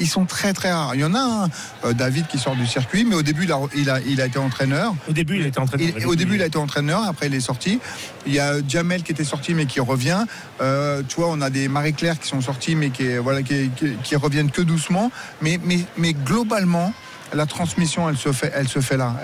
[0.00, 0.94] Ils sont très très rares.
[0.94, 1.48] Il y en a un,
[1.84, 4.26] euh, David, qui sort du circuit, mais au début, il a, il a, il a
[4.26, 4.94] été entraîneur.
[5.08, 5.88] Au début, il était entraîneur.
[5.98, 7.78] Il- au début, il a été entraîneur, après, il est sorti.
[8.26, 10.24] Il y a Jamel qui était sorti, mais qui revient.
[10.60, 13.94] Euh, tu vois, on a des Marie-Claire qui sont sortis, mais qui, voilà, qui, qui-
[14.02, 15.12] qui reviennent que doucement.
[15.42, 16.92] Mais, mais, mais globalement,
[17.34, 19.14] la transmission, elle se fait, elle se fait là.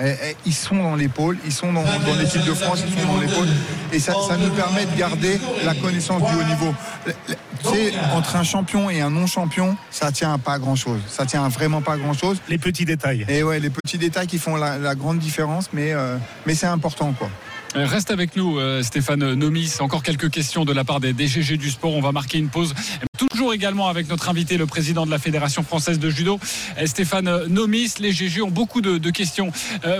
[0.44, 3.48] Ils sont dans l'épaule, ils sont dans, dans l'équipe de France, ils sont dans l'épaule.
[3.92, 6.74] Et ça, ça nous permet de garder la connaissance du haut niveau.
[7.64, 11.00] Sais, entre un champion et un non-champion, ça tient à pas grand-chose.
[11.08, 12.38] Ça tient à vraiment pas grand-chose.
[12.48, 13.24] Les petits détails.
[13.28, 16.16] Et ouais, les petits détails qui font la, la grande différence, mais, euh,
[16.46, 17.28] mais c'est important, quoi.
[17.76, 19.74] Euh, Reste avec nous, euh, Stéphane Nomis.
[19.80, 21.92] Encore quelques questions de la part des DGG du sport.
[21.92, 22.74] On va marquer une pause.
[23.18, 26.38] Toujours également avec notre invité, le président de la Fédération française de judo,
[26.86, 27.94] Stéphane Nomis.
[28.00, 29.52] Les GG ont beaucoup de, questions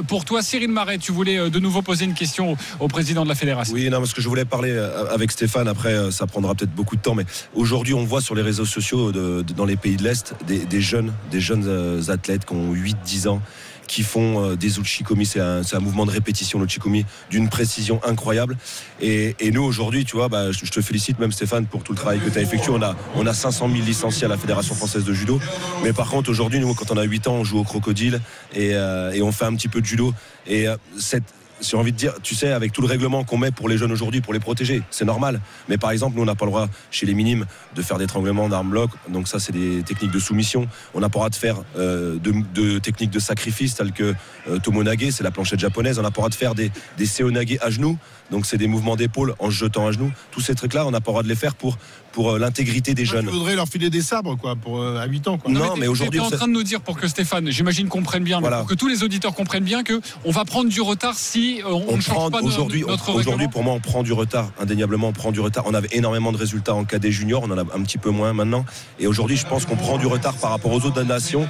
[0.06, 0.42] pour toi.
[0.42, 3.74] Cyril Marais, tu voulais de nouveau poser une question au, président de la Fédération.
[3.74, 4.76] Oui, non, parce que je voulais parler
[5.10, 5.68] avec Stéphane.
[5.68, 9.12] Après, ça prendra peut-être beaucoup de temps, mais aujourd'hui, on voit sur les réseaux sociaux
[9.12, 13.42] dans les pays de l'Est des, jeunes, des jeunes athlètes qui ont 8-10 ans
[13.87, 15.27] qui font euh, des uchikomi.
[15.27, 18.57] C'est un, mouvement de répétition, l'uchikomi, d'une précision incroyable.
[19.01, 22.18] Et, nous, aujourd'hui, tu vois, bah, je te félicite même Stéphane pour tout le travail
[22.20, 22.70] que tu as effectué.
[22.70, 25.40] On a, on a 500 000 licenciés à la Fédération française de judo.
[25.83, 28.20] Mais par contre, aujourd'hui, nous, quand on a 8 ans, on joue au crocodile
[28.55, 30.12] et, euh, on fait un petit peu de judo.
[30.46, 31.25] Et euh, cette
[31.60, 33.92] j'ai envie de dire, tu sais, avec tout le règlement qu'on met pour les jeunes
[33.92, 35.40] aujourd'hui, pour les protéger, c'est normal.
[35.68, 38.48] Mais par exemple, nous, on n'a pas le droit, chez les minimes, de faire d'étranglement
[38.48, 38.90] d'armes bloc.
[39.08, 40.68] Donc ça, c'est des techniques de soumission.
[40.94, 44.14] On n'a pas le droit de faire euh, de, techniques de sacrifice, telles que
[44.48, 45.98] euh, tomonage, c'est la planchette japonaise.
[45.98, 47.98] On n'a pas le droit de faire des, des seonage à genoux.
[48.30, 50.10] Donc c'est des mouvements d'épaule en se jetant à genoux.
[50.30, 51.78] Tous ces trucs-là, on n'a pas le droit de les faire pour,
[52.12, 53.26] pour euh, l'intégrité des jeunes.
[53.28, 55.38] Il faudrait leur filer des sabres, quoi, pour, à 8 ans.
[55.38, 55.52] Quoi.
[55.52, 56.18] Non, mais, aujourd'hui.
[56.18, 58.74] Tu es en train de nous dire pour que Stéphane, j'imagine, comprenne bien, pour que
[58.74, 62.32] tous les auditeurs comprennent bien que on va prendre du retard si on, ne change
[62.42, 64.50] aujourd'hui, aujourd'hui, pour moi, on prend du retard.
[64.58, 65.64] Indéniablement, on prend du retard.
[65.66, 67.42] On avait énormément de résultats en cadet junior.
[67.44, 68.64] On en a un petit peu moins maintenant.
[68.98, 71.46] Et aujourd'hui, je pense qu'on prend du retard par rapport aux autres nations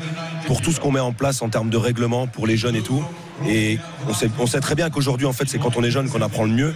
[0.47, 2.83] pour tout ce qu'on met en place en termes de règlement pour les jeunes et
[2.83, 3.05] tout.
[3.45, 6.09] Et on sait, on sait très bien qu'aujourd'hui, en fait, c'est quand on est jeune
[6.09, 6.75] qu'on apprend le mieux.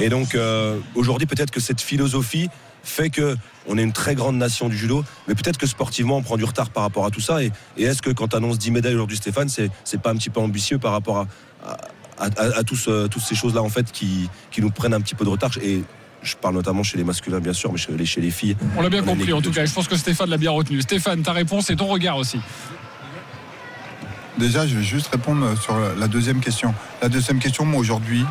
[0.00, 2.48] Et donc, euh, aujourd'hui, peut-être que cette philosophie
[2.82, 3.36] fait que
[3.66, 6.44] on est une très grande nation du judo, mais peut-être que sportivement on prend du
[6.44, 7.42] retard par rapport à tout ça.
[7.42, 10.28] Et, est-ce que quand tu annonces 10 médailles aujourd'hui, Stéphane, c'est, c'est pas un petit
[10.28, 11.26] peu ambitieux par rapport
[11.64, 11.78] à,
[12.18, 15.24] à, tous, euh, toutes ces choses-là en fait qui, qui nous prennent un petit peu
[15.24, 15.50] de retard?
[15.62, 15.82] Et
[16.22, 18.56] je parle notamment chez les masculins bien sûr mais chez les, chez les filles.
[18.76, 20.80] On l'a bien compris en tout cas je pense que Stéphane l'a bien retenu.
[20.82, 22.38] Stéphane ta réponse et ton regard aussi
[24.38, 28.24] déjà je vais juste répondre sur la deuxième question la deuxième question moi aujourd'hui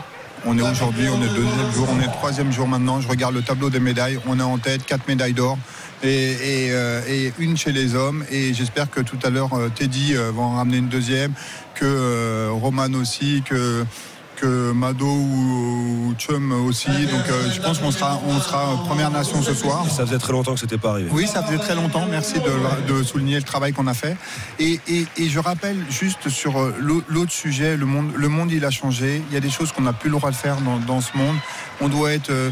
[0.45, 2.99] on est aujourd'hui, on est deuxième jour, on est troisième jour maintenant.
[2.99, 4.19] Je regarde le tableau des médailles.
[4.27, 5.57] On est en tête, quatre médailles d'or
[6.03, 8.25] et, euh, une chez les hommes.
[8.29, 11.31] Et j'espère que tout à l'heure, euh, Teddy va en ramener une deuxième
[11.75, 13.85] que euh, Roman aussi, que
[14.73, 16.87] Mado ou, Chum aussi.
[16.87, 19.85] Donc euh, je pense qu'on sera, on sera première nation ce soir.
[19.89, 21.09] Ça faisait très longtemps que c'était pas arrivé.
[21.11, 22.05] Oui, ça faisait très longtemps.
[22.09, 22.35] Merci
[22.87, 24.15] de, souligner le travail qu'on a fait.
[24.59, 24.79] Et,
[25.17, 26.75] je rappelle juste sur euh,
[27.07, 29.21] l'autre sujet, le monde, le monde il a changé.
[29.29, 31.17] Il y a des choses qu'on n'a plus le droit de faire dans, dans ce
[31.17, 31.35] monde.
[31.81, 32.49] On doit être euh,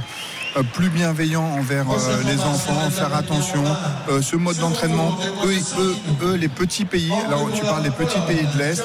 [0.74, 3.64] plus bienveillant envers euh, les enfants, faire attention.
[4.10, 8.20] Euh, ce mode d'entraînement, eux, eux, eux, les petits pays, là tu parles des petits
[8.28, 8.84] pays de l'Est,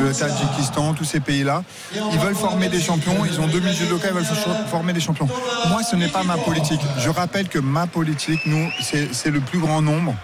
[0.00, 1.62] le Tadjikistan, tous ces pays-là,
[1.94, 4.24] ils veulent former des champions, ils ont 2000 judokas, ils veulent
[4.70, 5.28] former des champions.
[5.68, 6.80] Moi, ce n'est pas ma politique.
[6.98, 10.14] Je rappelle que ma politique, nous, c'est le plus grand nombre.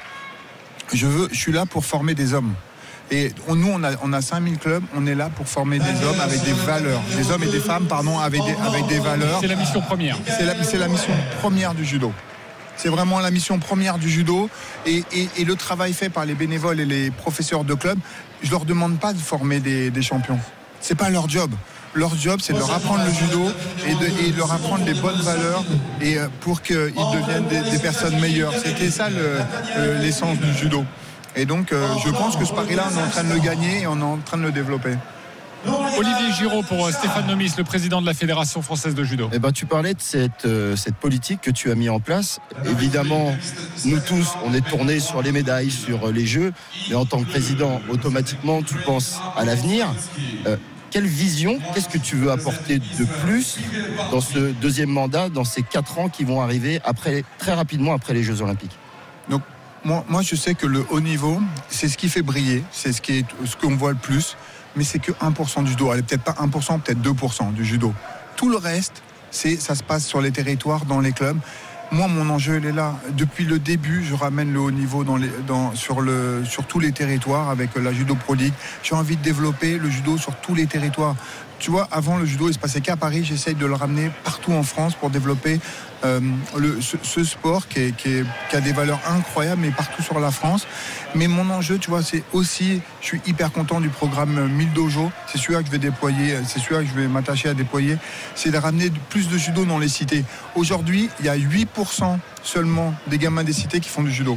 [0.93, 2.55] Je, veux, je suis là pour former des hommes.
[3.11, 6.21] Et nous, on a, on a 5000 clubs, on est là pour former des hommes
[6.21, 9.38] avec des valeurs, des hommes et des femmes, pardon, avec des, avec des valeurs.
[9.40, 10.17] C'est la mission première.
[10.27, 12.12] C'est la, la mission première du judo.
[12.77, 14.49] C'est vraiment la mission première du judo.
[14.87, 17.99] Et, et, le travail fait par les bénévoles et les professeurs de club,
[18.43, 20.40] je leur demande pas de former des, des champions.
[20.81, 21.53] C'est pas leur job.
[21.95, 23.49] Leur job, c'est de leur apprendre le judo
[23.87, 25.64] et de, leur apprendre les bonnes valeurs
[26.01, 28.53] et euh, pour qu'ils deviennent des, des, personnes meilleures.
[28.53, 29.09] C'était ça
[30.01, 30.85] l'essence du judo.
[31.37, 33.83] Et donc, euh, je pense que ce pari-là, on est en train de le gagner
[33.83, 34.94] et on est en train de le développer.
[35.99, 39.31] Olivier Giraud pour euh, Stéphane Nomis, le président de la Fédération française de judo.
[39.33, 42.38] Eh ben, tu parlais de cette, euh, cette politique que tu as mis en place.
[42.66, 43.35] Évidemment,
[43.87, 46.53] nous tous, on est tournés sur les médailles, sur les jeux,
[46.88, 49.87] mais en tant que président, automatiquement, tu penses à l'avenir.
[50.90, 53.59] quelle vision, qu'est-ce que tu veux apporter de plus
[54.12, 58.12] dans ce deuxième mandat, dans ces quatre ans qui vont arriver après, très rapidement après
[58.12, 58.77] les Jeux Olympiques?
[59.31, 59.40] Donc,
[59.85, 63.18] moi, je sais que le haut niveau, c'est ce qui fait briller, c'est ce qui
[63.18, 63.27] est
[63.61, 64.37] qu'on voit le plus,
[64.77, 65.90] mais c'est que 1% du judo.
[65.90, 67.92] Allez, peut-être pas 1%, peut-être 2% du judo.
[68.37, 71.38] Tout le reste, c'est ça se passe sur les territoires, dans les clubs.
[71.92, 72.99] Moi, mon enjeu, il est là.
[73.12, 75.05] Depuis le début, je ramène le haut niveau
[75.75, 76.03] sur,
[76.44, 78.55] sur tous les territoires avec la Judo Pro League.
[78.83, 81.14] J'ai envie de développer le judo sur tous les territoires.
[81.64, 83.24] Tu vois, avant le judo, il se passait qu'à Paris.
[83.24, 85.61] J'essaye de le ramener partout en France pour développer
[86.05, 86.20] euh,
[87.03, 87.94] ce, sport qui,
[88.53, 90.66] a des valeurs incroyables, mais partout sur la France.
[91.14, 95.11] Mais mon enjeu, tu vois, c'est aussi, je suis hyper content du programme 1000 Dojo.
[95.27, 97.96] C'est celui-là que je vais déployer, c'est celui-là que je vais m'attacher à déployer.
[98.35, 100.22] C'est de ramener plus de judo dans les cités.
[100.57, 104.37] Aujourd'hui, il y a 8% seulement des gamins des cités qui font du judo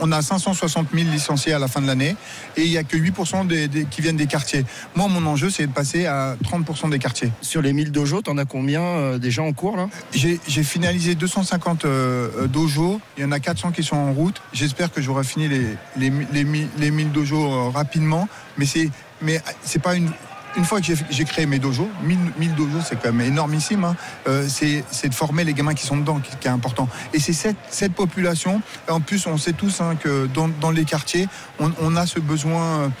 [0.00, 2.16] on a 560 000 licenciés à la fin de l'année
[2.56, 4.64] et il n'y a que 8% des, qui viennent des quartiers.
[4.94, 7.32] Moi, mon enjeu, c'est de passer à 30% des quartiers.
[7.40, 9.88] Sur les 1000 dojos, en as combien euh, déjà en cours là?
[10.12, 13.00] J'ai finalisé 250 euh, dojos.
[13.16, 14.40] Il y en a 400 qui sont en route.
[14.52, 15.66] J'espère que j'aurai fini les,
[15.96, 16.12] les,
[16.78, 18.28] les, 1000 dojos euh, rapidement.
[18.58, 18.90] Mais c'est
[19.22, 20.10] mais c'est pas une
[20.56, 23.84] une fois que j'ai- créé mes dojos, 1000, 1000 dojos, c'est quand même énormissime.
[23.84, 23.96] hein,
[24.28, 26.88] euh, c'est de former les gamins qui sont dedans qui, est important.
[27.12, 28.60] Et c'est cette, population.
[28.88, 32.92] En plus, on sait tous hein, que dans, les quartiers, on, on a ce besoin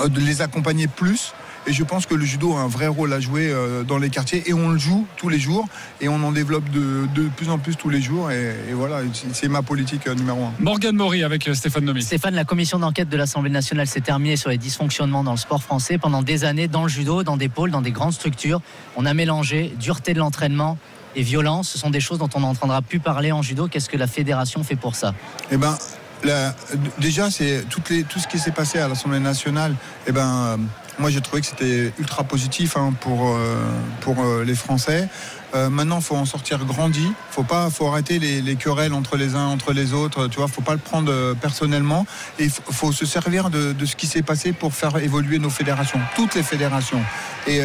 [0.00, 1.32] euh, de les accompagner plus.
[1.68, 4.08] Et je pense que le judo a un vrai rôle à jouer euh, dans les
[4.08, 5.66] quartiers et on le joue tous les jours
[6.00, 9.00] et on en développe de, de plus en plus tous les jours et, et voilà,
[9.32, 10.52] c'est- ma politique euh, numéro un.
[10.60, 12.02] Morgane Maury avec euh, Stéphane Nomis.
[12.02, 15.60] Stéphane, la commission d'enquête de l'Assemblée nationale s'est terminée sur les dysfonctionnements dans le sport
[15.62, 18.60] français pendant des années dans le judo, dans des pôles, dans des grandes structures.
[18.96, 20.78] On a mélangé dureté de l'entraînement
[21.16, 21.70] et violence.
[21.70, 23.66] Ce sont des choses dont on n'entendra plus parler en judo.
[23.66, 25.14] Qu'est-ce que la fédération fait pour ça?
[25.50, 25.76] Eh ben,
[26.22, 26.54] la-
[27.00, 27.80] déjà, c'est tout
[28.20, 29.74] ce qui s'est passé à l'Assemblée nationale.
[30.06, 30.56] Eh ben, euh,
[30.98, 33.56] moi, j'ai trouvé que c'était ultra positif hein, pour euh,
[34.00, 35.08] pour euh, les Français.
[35.54, 37.06] Euh, maintenant, faut en sortir grandi.
[37.30, 40.26] Faut pas, faut arrêter les, les querelles entre les uns, entre les autres.
[40.28, 42.06] Tu vois, faut pas le prendre euh, personnellement.
[42.38, 46.00] Et faut, se servir de, de ce qui s'est passé pour faire évoluer nos fédérations,
[46.14, 47.02] toutes les fédérations.
[47.46, 47.60] Et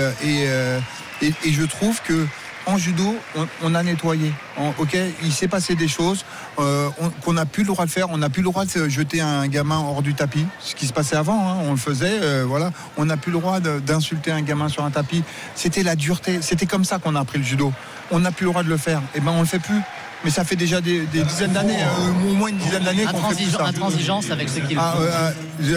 [1.21, 2.25] et, et je trouve que
[2.65, 3.15] en judo,
[3.63, 4.32] on, a nettoyé.
[4.78, 6.24] Ok, il s'est passé des choses
[6.60, 8.10] euh, on- qu'on n'a plus le droit de faire.
[8.12, 10.93] On n'a plus le droit de jeter un gamin hors du tapis, ce qui se
[10.93, 11.50] passait avant.
[11.50, 12.71] hein, on le faisait, euh, voilà.
[12.97, 15.24] On n'a plus le droit d'insulter un gamin sur un tapis.
[15.56, 16.39] C'était la dureté.
[16.41, 17.74] C'était comme ça qu'on a appris le judo.
[18.12, 19.02] On n'a plus le droit de le faire.
[19.15, 19.82] Et ben on le fait plus.
[20.23, 23.21] Mais ça fait déjà des, des dizaines d'années, euh, au moins une dizaine d'années qu'on
[23.29, 23.65] fait plus ça.
[23.65, 25.03] Intransigeance avec ceux qui le Ah, font.
[25.12, 25.31] ah,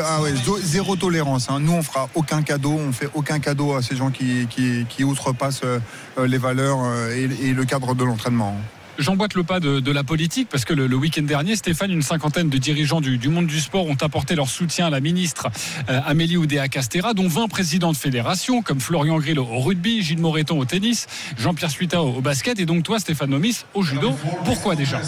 [0.06, 1.48] ah ouais, zo- zéro tolérance.
[1.48, 1.60] hein.
[1.60, 5.02] Nous, on fera aucun cadeau, on fait aucun cadeau à ces gens qui, qui, qui
[5.02, 5.78] outrepassent euh,
[6.18, 8.54] euh, les valeurs euh, et, et le cadre de l'entraînement.
[8.98, 12.58] J'emboîte le pas de, la politique parce que le, week-end dernier, Stéphane, une cinquantaine de
[12.58, 15.48] dirigeants du, monde du sport ont apporté leur soutien à la ministre
[15.88, 20.58] euh, Amélie Oudéa-Castera, dont 20 présidents de fédération, comme Florian Grill au rugby, Gilles Moreton
[20.58, 21.06] au tennis,
[21.38, 24.12] Jean-Pierre Suita au, basket et donc toi, Stéphane Nomis, au judo.
[24.44, 25.00] Pourquoi déjà?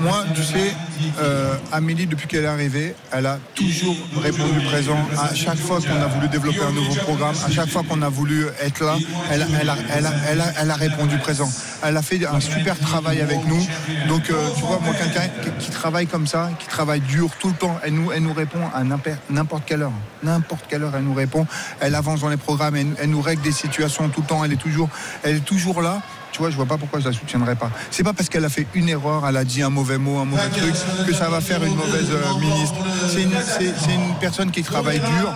[0.00, 0.74] Moi, tu sais,
[1.20, 4.98] euh, Amélie, depuis qu'elle est arrivée, elle a toujours répondu présent.
[5.16, 8.08] À chaque fois qu'on a voulu développer un nouveau programme, à chaque fois qu'on a
[8.08, 8.96] voulu être là,
[9.30, 11.50] elle, a- a répondu présent.
[11.82, 13.66] Elle a fait un super travail avec nous.
[14.08, 17.54] Donc, euh, tu vois, moi, quelqu'un qui, travaille comme ça, qui travaille dur tout le
[17.54, 19.92] temps, elle nous, elle nous répond à n'importe quelle heure.
[20.22, 21.46] N'importe quelle heure, elle nous répond.
[21.80, 24.44] Elle avance dans les programmes, elle, nous règle des situations tout le temps.
[24.44, 26.02] Elle est toujours là.
[26.32, 27.70] Tu vois, je vois pas pourquoi je la soutiendrai pas.
[27.90, 30.24] C'est pas parce qu'elle a fait une erreur, elle a dit un mauvais mot, un
[30.24, 30.74] mauvais truc,
[31.06, 32.76] que ça va faire une mauvaise euh, ministre.
[33.08, 35.32] C'est une, c'est- c'est une personne qui travaille dur,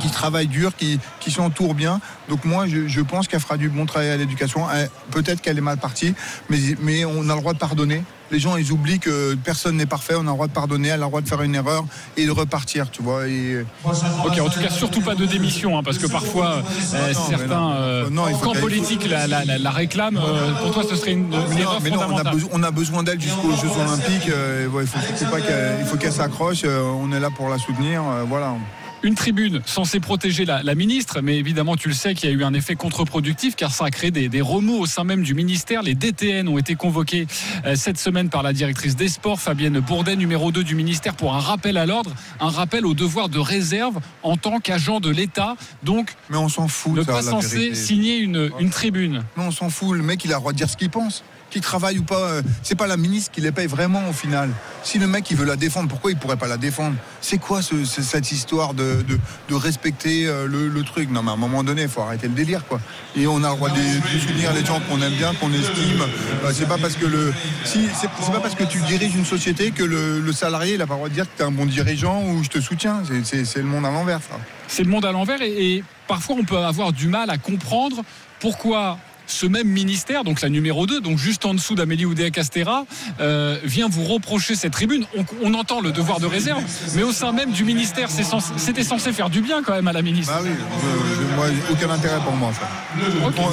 [0.00, 2.00] qui travaille dur, qui, qui s'entoure bien.
[2.28, 4.66] Donc moi, je, je pense qu'elle fera du bon travail à l'éducation.
[5.10, 6.14] Peut-être qu'elle est mal partie,
[6.48, 8.02] mais, mais on a le droit de pardonner.
[8.30, 10.14] Les gens, ils oublient que personne n'est parfait.
[10.16, 11.84] On a le droit de pardonner, elle a le droit de faire une erreur
[12.16, 13.26] et de repartir, tu vois.
[13.26, 13.64] Et...
[13.84, 16.62] Ok, en tout cas, surtout pas de démission, hein, parce que parfois
[16.94, 20.18] euh, Non, certains euh, Non, politiques la, la- la- la réclament.
[20.18, 22.16] Euh, pour toi, ce serait une, une Mais non, erreur mais non, on
[22.62, 24.28] a, besoin, on d'elle jusqu'aux Jeux Olympiques.
[24.30, 26.62] euh, ouais, il faut, faut pas qu'elle, il faut qu'elle s'accroche.
[26.64, 28.02] euh, on est là pour la soutenir.
[28.02, 28.54] euh, voilà.
[29.04, 32.34] Une tribune censée protéger la, la ministre, mais évidemment, tu le sais qu'il y a
[32.34, 35.34] eu un effet contre-productif car ça a créé des, des remous au sein même du
[35.34, 35.82] ministère.
[35.82, 37.28] Les DTN ont été convoqués
[37.64, 41.34] euh, cette semaine par la directrice des sports, Fabienne Bourdet, numéro 2 du ministère, pour
[41.36, 45.54] un rappel à l'ordre, un rappel au devoir de réserve en tant qu'agent de l'État.
[45.84, 46.96] Donc, Mais on s'en fout.
[46.96, 49.22] ne ça, pas censé signer une, une tribune.
[49.36, 49.96] Mais on s'en fout.
[49.96, 51.22] Le mec, il a le droit de dire ce qu'il pense.
[51.50, 54.50] Qu'il travaille ou pas, euh, c'est pas la ministre qui les paye vraiment au final.
[54.82, 56.96] Si le mec il veut la défendre, pourquoi il pourrait pas la défendre?
[57.22, 59.02] C'est quoi ce- ce- cette histoire de,
[59.50, 61.10] respecter euh, le, truc?
[61.10, 62.80] Non, mais à un moment donné, il faut arrêter le délire, quoi.
[63.16, 63.76] Et on a le droit de,
[64.20, 66.02] soutenir les gens qu'on aime bien, qu'on estime.
[66.44, 67.32] Euh, c'est pas parce que le,
[67.64, 67.80] c'est
[68.32, 71.08] pas parce que tu diriges une société que le, salarié il a pas le droit
[71.08, 73.02] de dire que tu es un bon dirigeant ou je te soutiens.
[73.24, 74.20] C'est- le monde à l'envers.
[74.68, 78.02] C'est le monde à l'envers et parfois on peut avoir du mal à comprendre
[78.38, 82.84] pourquoi ce même ministère, donc la numéro 2, donc juste en dessous d'Amélie Oudéa-Castera,
[83.20, 85.04] euh, vient vous reprocher cette tribune.
[85.16, 86.62] On, on entend le devoir de réserve,
[86.94, 89.92] mais au sein même du ministère, censé- c'était censé faire du bien quand même à
[89.92, 90.32] la ministre.
[90.32, 92.50] Bah oui, je- je- moi, aucun intérêt pour moi,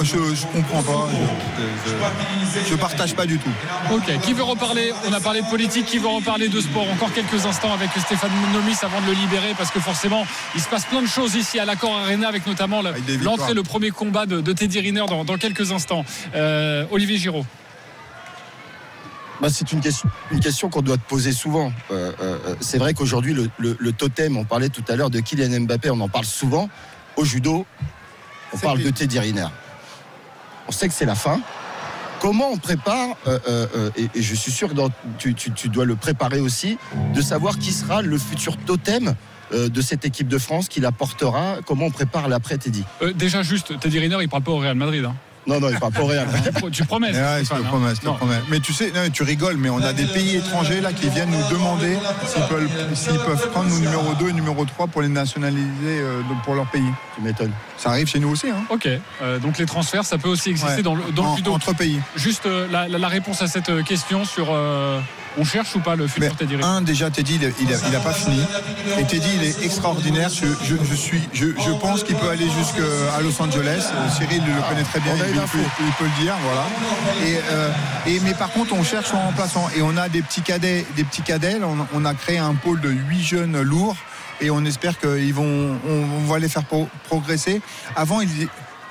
[0.03, 1.09] je, je comprends pas.
[1.85, 3.49] Je, je partage pas du tout.
[3.91, 4.91] Ok, qui veut reparler?
[5.09, 8.31] On a parlé de politique, qui veut reparler de sport Encore quelques instants avec Stéphane
[8.53, 11.59] Nomis avant de le libérer, parce que forcément, il se passe plein de choses ici
[11.59, 12.81] à l'Accord Arena, avec notamment
[13.23, 16.05] l'entrée, le premier combat de, de Teddy Riner dans, dans quelques instants.
[16.35, 17.45] Euh, Olivier Giraud.
[19.41, 21.73] Bah, c'est une question, une question qu'on doit te poser souvent.
[21.91, 25.19] Euh, euh, c'est vrai qu'aujourd'hui, le, le- le totem, on parlait tout à l'heure de
[25.19, 26.69] Kylian Mbappé, on en parle souvent.
[27.17, 27.65] Au judo,
[28.53, 28.87] on parle pire.
[28.87, 29.47] de Teddy Riner.
[30.67, 31.41] On sait que c'est la fin.
[32.21, 35.51] Comment on prépare, euh, euh, euh, et, et je suis sûr que dans- tu, tu-
[35.51, 36.77] tu dois le préparer aussi,
[37.13, 39.15] de savoir qui sera le futur totem
[39.51, 42.83] de cette équipe de France, qui la portera, comment on prépare l'après Teddy?
[43.03, 45.05] Euh, déjà juste, Teddy Riner, il parle pas au Real Madrid.
[45.05, 45.15] hein.
[45.47, 46.25] Non, non, il parle pas rien.
[46.71, 48.15] Tu promets Ouais, je te hein promets, je te Non.
[48.15, 48.41] promets.
[48.49, 51.29] Mais tu sais, non, tu rigoles, mais on a des pays étrangers là qui viennent
[51.29, 55.07] nous demander s'ils peuvent, s'ils peuvent prendre nos numéro 2 et numéro 3 pour les
[55.07, 56.89] nationaliser euh, pour leur pays.
[57.15, 57.51] Tu m'étonnes.
[57.77, 58.49] Ça arrive chez nous aussi.
[58.49, 58.63] Hein.
[58.69, 58.87] Ok,
[59.21, 60.81] euh, donc les transferts, ça peut aussi exister Ouais.
[60.81, 61.53] dans le, dans le En- judo.
[61.53, 61.99] entre pays.
[62.15, 64.99] Juste euh, la, la- la réponse à cette question sur euh,
[65.37, 67.77] on cherche ou pas le futur Teddy Riner un, déjà, Teddy, il a, il a-
[67.89, 68.39] il a pas fini.
[68.99, 70.29] Et Teddy, il est extraordinaire.
[70.29, 72.81] Je, je- je suis, je, je pense qu'il peut aller jusqu'à
[73.21, 73.85] Los Angeles.
[73.93, 75.13] Euh, Cyril le connaît très bien.
[75.15, 76.65] Il, peut, il peut le dire, voilà.
[77.27, 77.69] Et, euh,
[78.07, 79.67] et- mais par contre, on cherche en remplaçant.
[79.75, 81.59] Et on a des petits cadets, des petits cadets.
[81.63, 83.95] On, on a créé un pôle de huit jeunes lourds.
[84.41, 87.61] Et on espère qu'ils vont, on, on va les faire pro- progresser.
[87.95, 88.29] Avant, il,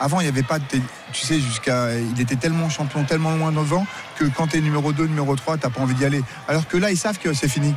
[0.01, 0.65] avant, il n'y avait pas de.
[1.13, 1.99] Tu sais, jusqu'à.
[1.99, 5.59] Il était tellement champion, tellement loin devant, que quand tu es numéro 2, numéro 3,
[5.59, 6.23] tu pas envie d'y aller.
[6.49, 7.75] Alors que là, ils savent que c'est fini.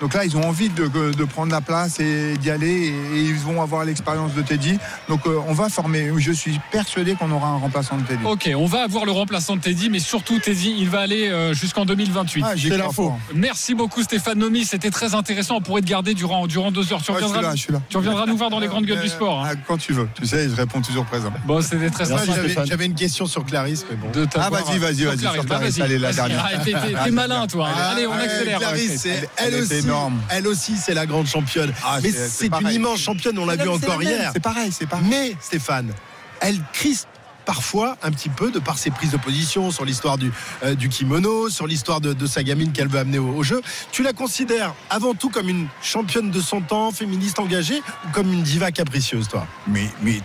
[0.00, 2.68] Donc là, ils ont envie de, de prendre la place et d'y aller.
[2.68, 4.78] Et, et ils vont avoir l'expérience de Teddy.
[5.08, 6.10] Donc euh, on va former.
[6.18, 8.24] Je suis persuadé qu'on aura un remplaçant de Teddy.
[8.24, 11.52] Ok, on va avoir le remplaçant de Teddy, mais surtout Teddy, il va aller euh,
[11.54, 12.44] jusqu'en 2028.
[12.46, 13.12] Ah, crois l'info.
[13.34, 15.56] Merci beaucoup Stéphane Nomi, c'était très intéressant.
[15.56, 17.02] On pourrait te garder durant, durant deux heures.
[17.02, 17.80] Tu Ah, je suis reviendras, là, je suis là.
[17.88, 19.44] tu reviendras nous voir dans les grandes gueules du sport.
[19.44, 19.50] hein.
[19.52, 20.08] ah, Quand tu veux.
[20.14, 21.32] Tu sais, je réponds toujours présent.
[21.46, 22.22] Bon, c'était très sympa.
[22.64, 24.10] J'avais- une question sur Clarisse, mais bon.
[24.12, 25.20] de Ah, vas-y, vas-y, sur vas-y, Clarisse.
[25.40, 25.78] sur Bah, Clarisse.
[25.78, 26.44] vas-y, Allez, la dernière.
[26.54, 27.68] Ah, T'es t'es- t'es malin, toi.
[27.74, 28.58] Ah, Allez, on ouais, accélère.
[28.60, 29.06] Clarisse,
[29.36, 30.20] elle, aussi, énorme.
[30.30, 31.72] elle aussi, c'est la grande championne.
[31.84, 34.30] Ah, mais c'est- c'est une immense championne, on l'a vu encore hier.
[34.32, 35.06] C'est pareil, c'est pareil.
[35.08, 35.92] Mais Stéphane,
[36.40, 37.08] elle crispe
[37.44, 40.30] parfois un petit peu de par ses prises de position sur l'histoire du,
[40.64, 43.62] euh, du kimono, sur l'histoire de, de sa gamine qu'elle veut amener au, au jeu.
[43.90, 48.30] Tu la considères avant tout comme une championne de son temps, féministe engagée, ou comme
[48.32, 49.46] une diva capricieuse, toi?
[49.66, 50.20] Mais, mais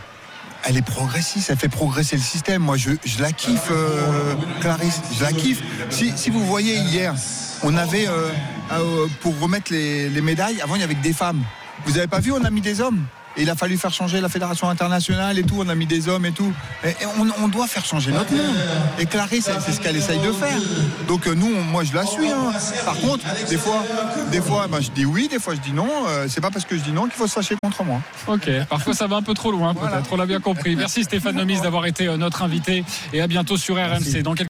[0.65, 2.61] elle est progressiste, elle fait progresser le système.
[2.61, 4.99] Moi, je, je la kiffe, euh, Clarisse.
[5.17, 5.61] Je la kiffe.
[5.89, 7.15] Si, si vous voyez hier,
[7.63, 8.31] on avait, euh,
[8.71, 11.41] euh, pour remettre les, les médailles, avant, il n'y avait que des femmes.
[11.85, 13.03] Vous n'avez pas vu, on a mis des hommes.
[13.35, 15.55] Et il a fallu faire changer la fédération internationale et tout.
[15.57, 16.53] On a mis des hommes et tout.
[16.83, 18.55] Et, et on, on doit faire changer notre monde.
[18.99, 20.59] Et Clarisse, c'est ce qu'elle essaye de faire.
[21.07, 22.29] Donc euh, nous, on- moi, je la suis.
[22.29, 22.51] hein.
[22.85, 23.83] Par contre, des fois,
[24.31, 25.89] des fois, ben, je dis oui, des fois, je dis non.
[26.07, 28.01] Euh, c'est pas parce que je dis non qu'il faut se fâcher contre moi.
[28.27, 30.09] Ok, parfois ça va un peu trop loin, peut-être.
[30.11, 30.75] On l'a bien compris.
[30.75, 34.21] Merci Stéphane Nomis d'avoir été euh, notre invité et à bientôt sur RMC.
[34.21, 34.41] Dans quelques